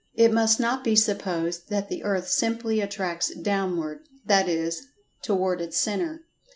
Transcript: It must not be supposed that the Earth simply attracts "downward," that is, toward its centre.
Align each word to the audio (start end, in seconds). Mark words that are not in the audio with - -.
It 0.15 0.33
must 0.33 0.59
not 0.59 0.83
be 0.83 0.95
supposed 0.95 1.69
that 1.69 1.87
the 1.87 2.03
Earth 2.03 2.27
simply 2.27 2.81
attracts 2.81 3.31
"downward," 3.35 3.99
that 4.25 4.49
is, 4.49 4.87
toward 5.21 5.61
its 5.61 5.77
centre. 5.77 6.23